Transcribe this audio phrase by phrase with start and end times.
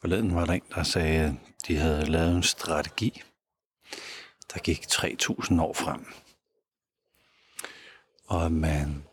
[0.00, 1.34] Forleden var der en, der sagde, at
[1.66, 3.22] de havde lavet en strategi,
[4.54, 6.06] der gik 3.000 år frem.
[8.26, 9.04] Og at man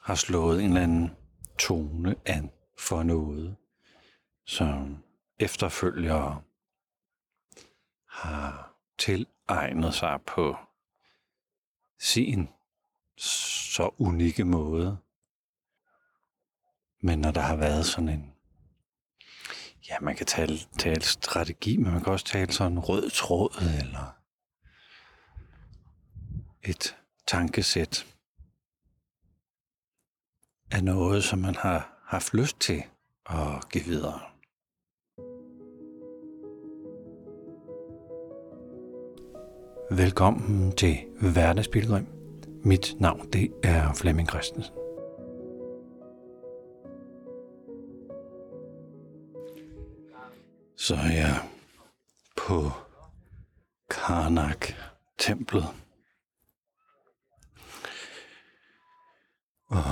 [0.00, 1.10] har slået en eller anden
[1.58, 3.56] tone an for noget,
[4.44, 5.04] som
[5.38, 6.42] efterfølgere
[8.08, 10.56] har tilegnet sig på
[11.98, 12.48] sin
[13.16, 14.98] så unikke måde.
[17.00, 18.35] Men når der har været sådan en,
[19.88, 23.62] ja, man kan tale, tale strategi, men man kan også tale sådan en rød tråd,
[23.80, 24.16] eller
[26.62, 28.06] et tankesæt
[30.70, 32.82] af noget, som man har haft lyst til
[33.30, 34.20] at give videre.
[39.90, 42.06] Velkommen til Hverdagspilgrim.
[42.64, 44.75] Mit navn det er Flemming Christensen.
[50.76, 51.48] Så er jeg
[52.36, 52.70] på
[53.90, 55.68] Karnak-templet.
[59.66, 59.84] Og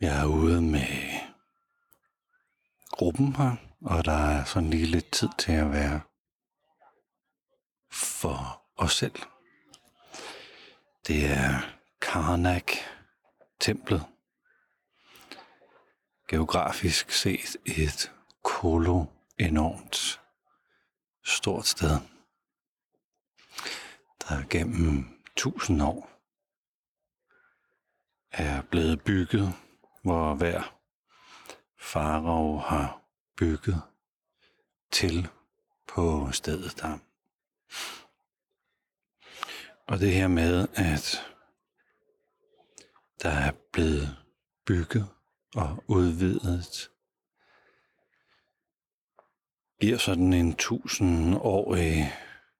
[0.00, 1.20] jeg er ude med
[2.90, 6.00] gruppen her, og der er sådan lige lidt tid til at være
[7.90, 9.22] for os selv.
[11.06, 11.60] Det er
[12.00, 14.06] Karnak-templet.
[16.28, 19.04] Geografisk set et kolo
[19.38, 20.20] enormt
[21.24, 22.00] stort sted,
[24.22, 26.10] der gennem tusind år
[28.30, 29.54] er blevet bygget,
[30.02, 30.78] hvor hver
[31.78, 33.02] farov har
[33.36, 33.82] bygget
[34.90, 35.28] til
[35.86, 36.98] på stedet der.
[39.86, 41.24] Og det her med, at
[43.22, 44.16] der er blevet
[44.66, 45.08] bygget
[45.54, 46.90] og udvidet,
[49.80, 52.12] giver sådan en tusindårig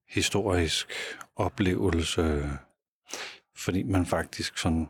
[0.09, 0.93] historisk
[1.37, 2.51] oplevelse,
[3.57, 4.89] fordi man faktisk sådan,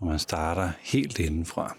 [0.00, 1.76] når man starter helt indenfra,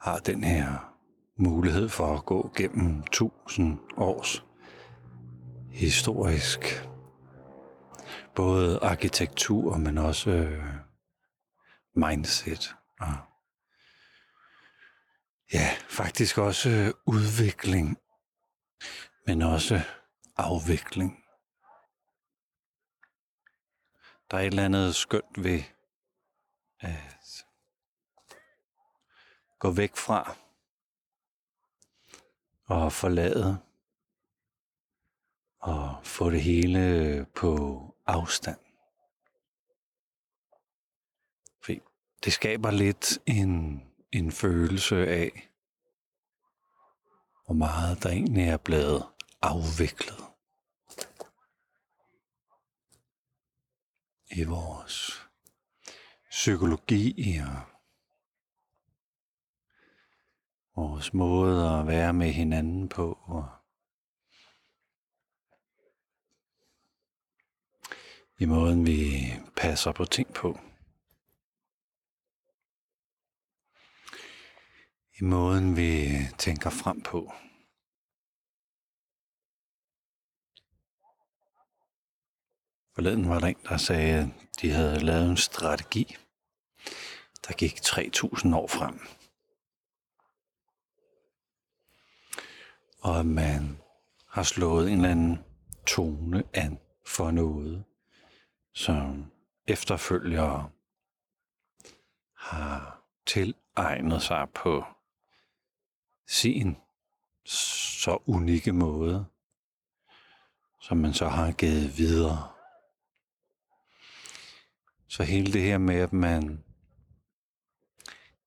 [0.00, 0.94] har den her
[1.36, 4.44] mulighed for at gå gennem tusind års
[5.70, 6.88] historisk
[8.34, 10.64] både arkitektur, men også øh,
[11.94, 13.14] mindset og ja,
[15.94, 17.98] faktisk også øh, udvikling,
[19.26, 19.80] men også
[20.36, 21.24] afvikling.
[24.30, 25.62] Der er et eller andet skønt ved
[26.80, 27.46] at
[29.58, 30.36] gå væk fra
[32.64, 33.58] og forlade
[35.58, 38.58] og få det hele øh, på afstand.
[41.60, 41.80] Fordi
[42.24, 45.50] det skaber lidt en, en følelse af,
[47.44, 49.06] hvor meget der egentlig er blevet
[49.42, 50.24] afviklet
[54.30, 55.26] i vores
[56.30, 57.62] psykologi og
[60.76, 63.18] vores måde at være med hinanden på.
[63.22, 63.48] Og
[68.38, 69.22] i måden, vi
[69.56, 70.58] passer på ting på.
[75.20, 76.08] I måden, vi
[76.38, 77.32] tænker frem på.
[82.94, 84.28] Forleden var der en, der sagde, at
[84.60, 86.16] de havde lavet en strategi,
[87.46, 89.00] der gik 3.000 år frem.
[93.02, 93.78] Og at man
[94.28, 95.38] har slået en eller anden
[95.86, 97.84] tone an for noget,
[98.72, 99.32] som
[99.66, 100.70] efterfølgere
[102.36, 104.84] har tilegnet sig på
[106.26, 106.76] sin
[108.04, 109.26] så unikke måde,
[110.80, 112.48] som man så har givet videre.
[115.08, 116.64] Så hele det her med, at man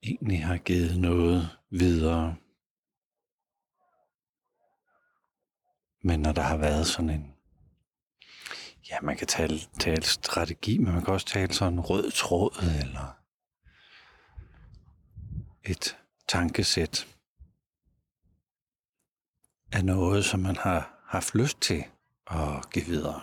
[0.03, 2.35] egentlig har givet noget videre,
[6.01, 7.37] men når der har været sådan en
[8.89, 12.51] ja, man kan tale, tale strategi, men man kan også tale sådan en rød tråd,
[12.81, 13.17] eller
[15.63, 15.97] et
[16.27, 17.16] tankesæt
[19.77, 21.83] er noget, som man har haft lyst til
[22.27, 23.21] at give videre.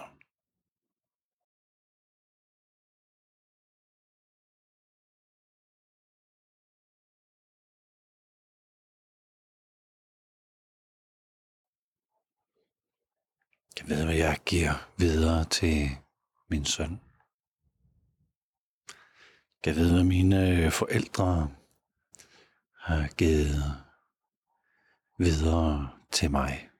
[13.78, 15.88] Jeg ved, hvad jeg giver videre til
[16.48, 17.00] min søn.
[19.66, 21.50] Jeg ved, hvad mine forældre
[22.78, 23.84] har givet
[25.18, 26.70] videre til mig.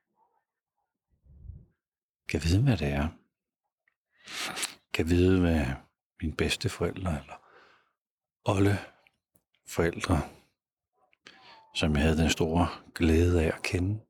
[2.28, 3.08] Kan vide, hvad det er.
[4.92, 5.66] Kan vide, hvad
[6.22, 7.44] mine bedste forældre eller
[8.46, 8.78] alle
[9.66, 10.20] forældre,
[11.74, 14.00] som jeg havde den store glæde af at kende.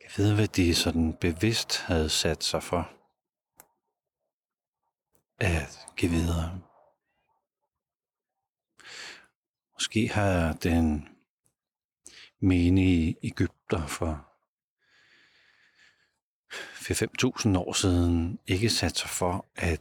[0.00, 2.90] Kan vide, hvad de sådan bevidst havde sat sig for
[5.38, 6.60] at give videre.
[9.72, 11.17] Måske har den
[12.40, 14.24] menige Ægypter for
[16.52, 19.80] 4-5.000 år siden ikke sat sig for at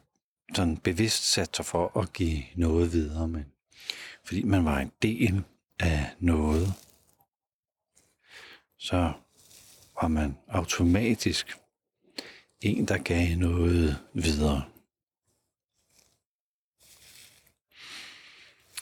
[0.56, 3.45] sådan bevidst sat sig for at give noget videre, men
[4.24, 5.44] fordi man var en del
[5.80, 6.74] af noget,
[8.77, 9.13] så
[10.01, 11.57] var man automatisk
[12.62, 14.63] en, der gav noget videre.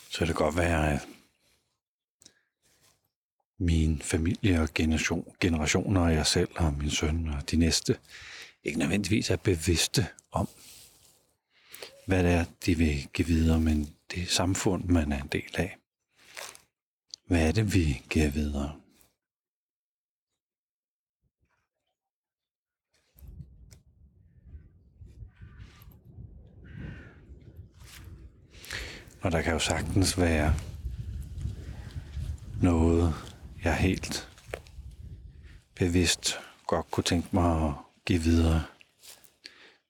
[0.09, 1.07] Så kan det godt være, at
[3.59, 7.97] min familie og generation, generationer og jeg selv og min søn og de næste
[8.63, 10.47] ikke nødvendigvis er bevidste om,
[12.07, 15.77] hvad det er, de vil give videre, men det samfund, man er en del af.
[17.27, 18.79] Hvad er det, vi giver videre?
[29.21, 30.55] Og der kan jo sagtens være
[32.61, 32.94] noget,
[33.65, 34.29] jeg helt
[35.75, 37.73] bevidst godt kunne tænke mig at
[38.05, 38.65] give videre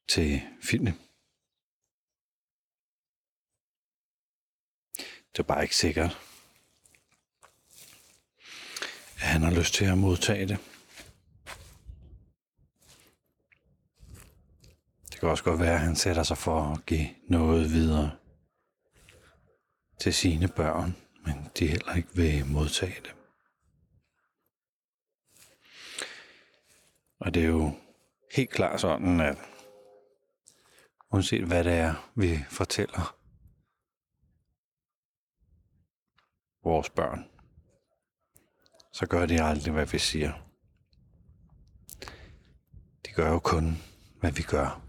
[0.07, 0.95] til Fille.
[5.31, 6.18] Det er bare ikke sikkert,
[9.16, 10.57] at han har lyst til at modtage det.
[15.12, 18.12] Det kan også godt være, at han sætter sig for at give noget videre
[20.00, 20.95] til sine børn,
[21.25, 23.25] men de heller ikke vil modtage det.
[27.25, 27.72] Og det er jo
[28.36, 29.38] helt klart sådan, at
[31.12, 33.18] uanset hvad det er, vi fortæller
[36.63, 37.30] vores børn,
[38.94, 40.33] så gør de aldrig, hvad vi siger.
[43.06, 43.77] De gør jo kun,
[44.19, 44.81] hvad vi gør.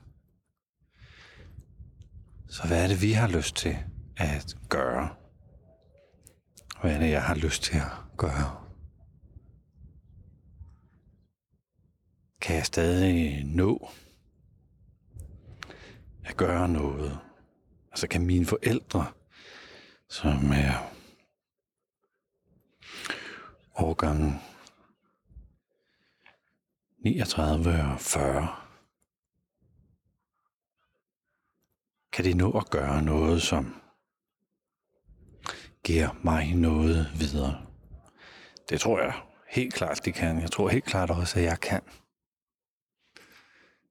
[2.48, 3.76] Så hvad er det, vi har lyst til
[4.16, 5.16] at gøre?
[6.80, 8.65] Hvad er det, jeg har lyst til at gøre?
[12.40, 13.88] Kan jeg stadig nå
[16.24, 17.18] at gøre noget?
[17.90, 19.06] Altså kan mine forældre,
[20.08, 20.92] som er
[23.74, 24.40] årgangen
[26.98, 28.48] 39 og 40,
[32.12, 33.82] kan de nå at gøre noget, som
[35.84, 37.66] giver mig noget videre.
[38.68, 39.14] Det tror jeg
[39.48, 40.40] helt klart, de kan.
[40.40, 41.82] Jeg tror helt klart også, at jeg kan.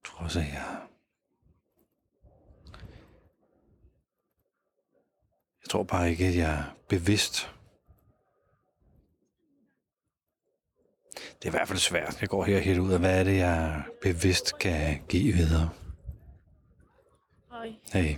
[0.05, 0.81] Jeg tror også, at jeg...
[5.69, 7.51] Tror bare ikke, at jeg er bevidst.
[11.13, 12.21] Det er i hvert fald svært.
[12.21, 15.69] Jeg går her helt ud af, hvad er det, jeg bevidst kan give videre.
[17.51, 17.75] Hej.
[17.93, 18.17] Hey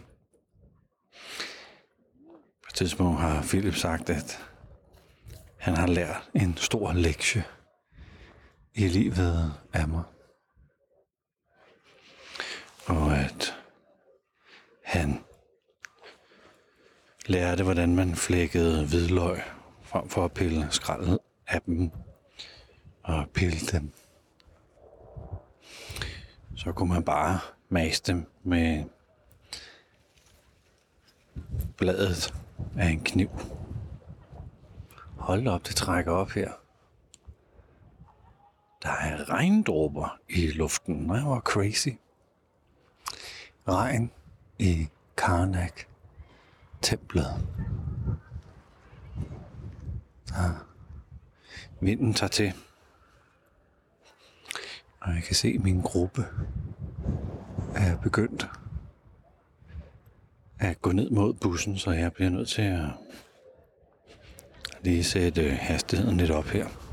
[2.77, 4.45] tidspunkt har Philip sagt, at
[5.57, 7.43] han har lært en stor lektie
[8.73, 10.03] i livet af mig.
[12.87, 13.57] Og at
[14.83, 15.23] han
[17.25, 19.41] lærte, hvordan man flækkede hvidløg
[19.81, 21.91] frem for at pille skraldet af dem
[23.03, 23.91] og pille dem.
[26.55, 27.39] Så kunne man bare
[27.69, 28.83] mase dem med
[31.77, 32.33] bladet
[32.77, 33.29] af en kniv.
[35.17, 36.51] Hold op, det trækker op her.
[38.83, 40.95] Der er regndråber i luften.
[40.95, 41.89] Nej, hvor crazy.
[43.67, 44.11] Regn
[44.59, 47.47] i Karnak-templet.
[50.31, 50.43] Ja.
[50.43, 50.51] Ah,
[51.79, 52.53] vinden tager til.
[54.99, 56.25] Og jeg kan se, at min gruppe
[57.75, 58.49] er begyndt
[60.59, 62.89] at gå ned mod bussen, så jeg bliver nødt til at
[64.81, 66.86] lige sætte hastigheden lidt op her.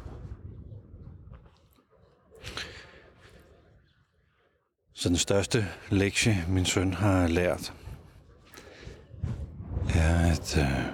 [5.05, 7.73] Så den største lektie, min søn har lært,
[9.95, 10.85] er at øh,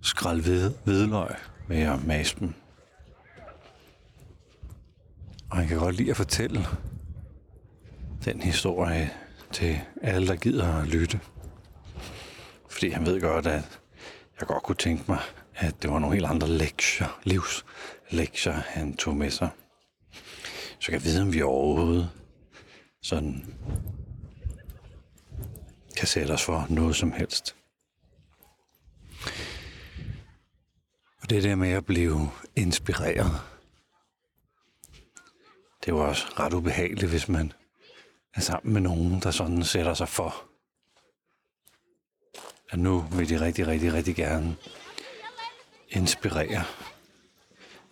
[0.00, 1.28] skralde ved, hvidløg
[1.68, 2.54] med at mase dem.
[5.50, 6.66] Og han kan godt lide at fortælle
[8.24, 9.10] den historie
[9.52, 11.20] til alle, der gider at lytte.
[12.70, 13.62] Fordi han ved godt, at jeg
[14.40, 15.20] jeg godt kunne tænke mig,
[15.54, 19.48] at det var nogle helt andre lektier, livslektier, han tog med sig.
[20.82, 22.10] Så kan jeg vide, om vi overhovedet
[23.02, 23.54] sådan
[25.96, 27.56] kan sætte os for noget som helst.
[31.22, 33.30] Og det der med at blive inspireret,
[35.84, 37.52] det var også ret ubehageligt, hvis man
[38.34, 40.44] er sammen med nogen, der sådan sætter sig for,
[42.70, 44.56] at nu vil de rigtig, rigtig, rigtig gerne
[45.88, 46.64] inspirere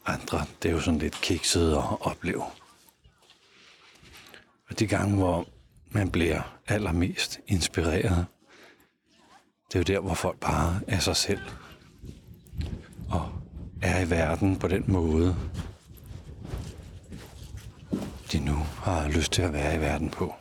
[0.06, 0.46] andre.
[0.62, 2.59] Det er jo sådan lidt kikset at opleve.
[4.70, 5.46] Og de gange, hvor
[5.88, 8.26] man bliver allermest inspireret,
[9.68, 11.40] det er jo der, hvor folk bare er sig selv
[13.10, 13.32] og
[13.82, 15.36] er i verden på den måde,
[18.32, 20.34] de nu har lyst til at være i verden på.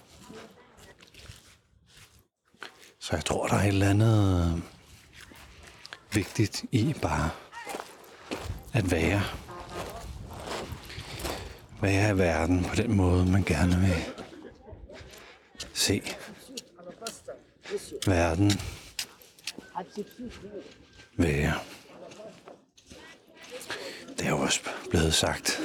[3.00, 4.62] Så jeg tror, der er et eller andet øh,
[6.16, 7.30] vigtigt i bare
[8.74, 9.22] at være.
[11.82, 14.19] Være i verden på den måde, man gerne vil
[15.80, 16.02] se
[18.08, 18.52] verden
[21.18, 21.60] være.
[24.18, 24.60] Det er jo også
[24.90, 25.62] blevet sagt.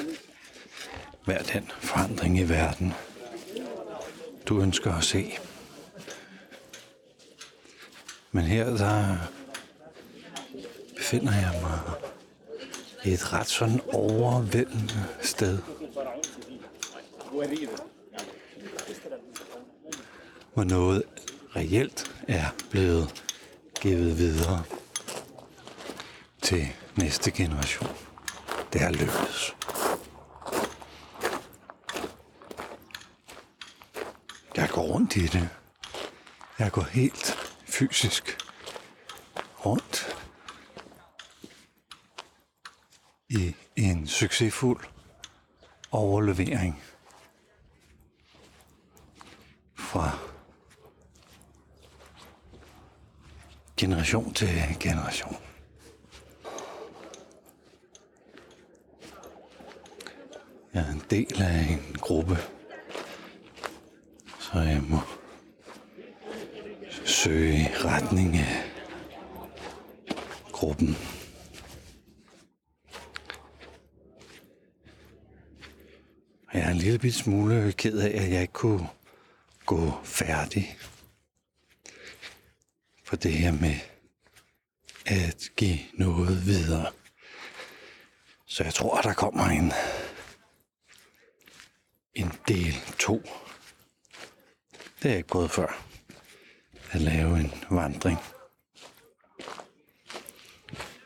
[1.25, 2.93] Hver den forandring i verden,
[4.47, 5.33] du ønsker at se.
[8.33, 9.17] Men her der
[10.97, 11.81] befinder jeg mig
[13.05, 15.59] i et ret sådan overvældende sted.
[20.55, 21.03] Hvor noget
[21.57, 23.25] reelt er blevet
[23.81, 24.65] givet videre
[26.43, 27.97] til næste generation.
[28.73, 29.57] Det har lykkedes.
[34.57, 35.49] Jeg går rundt i det.
[36.59, 38.39] Jeg går helt fysisk
[39.67, 40.17] rundt
[43.29, 44.85] i en succesfuld
[45.91, 46.83] overlevering
[49.75, 50.19] fra
[54.05, 54.49] generation til
[54.81, 55.37] generation.
[60.75, 62.37] Jeg er en del af en gruppe,
[64.39, 64.99] så jeg må
[67.05, 68.63] søge i retning af
[70.53, 70.97] gruppen.
[76.55, 78.89] Jeg er en lille bit smule ked af, at jeg ikke kunne
[79.67, 80.79] gå færdig.
[83.05, 83.94] For det her med
[85.07, 86.87] at give noget videre.
[88.47, 89.73] Så jeg tror, der kommer en,
[92.15, 93.23] en del 2.
[94.99, 95.85] Det er jeg ikke prøvet før.
[96.91, 98.19] At lave en vandring.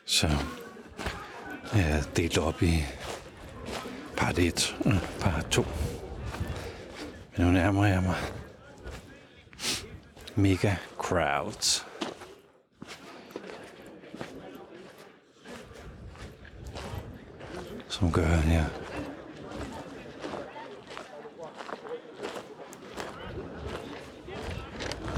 [0.04, 0.28] Så
[1.74, 2.84] jeg er delt op i
[4.16, 5.66] part 1 og part 2.
[7.36, 8.16] Men nu nærmer jeg mig
[10.34, 11.87] mega crowds.
[17.88, 18.44] Som gør, at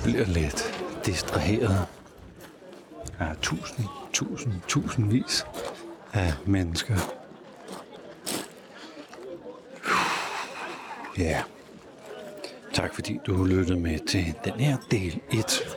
[0.03, 1.87] bliver lidt distraheret
[3.19, 5.47] af tusind, tusind, tusindvis
[6.13, 6.97] af mennesker.
[11.19, 11.43] Ja.
[12.73, 15.77] Tak fordi du lyttede med til den her del 1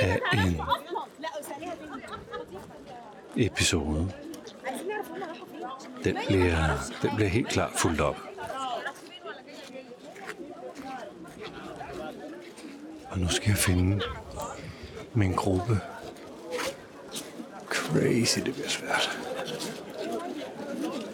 [0.00, 0.60] af en
[3.36, 4.23] episode.
[6.04, 6.56] Den bliver,
[7.02, 8.16] den bliver helt klart fuldt op.
[13.10, 14.00] Og nu skal jeg finde
[15.14, 15.80] min gruppe.
[17.68, 19.18] Crazy, det bliver svært.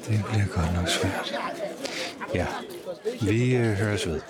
[0.09, 1.35] Det bliver godt nok svært.
[2.35, 2.47] Ja,
[3.23, 4.21] vi øh, høres ved.